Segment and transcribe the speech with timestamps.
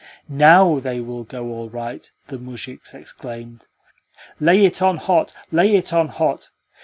[0.27, 3.67] "NOW they will go all right!" the muzhiks exclaimed.
[4.39, 6.49] "Lay it on hot, lay it on hot!